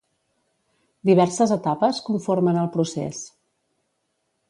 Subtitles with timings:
[1.09, 3.25] Diverses etapes conformen el procés.